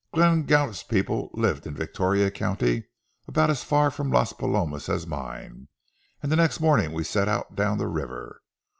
[0.15, 2.85] Glenn Gallup's people lived in Victoria County,
[3.27, 5.67] about as far from Las Palomas as mine,
[6.23, 8.41] and the next morning we set out down the river.